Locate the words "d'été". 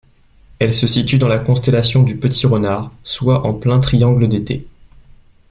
4.27-4.65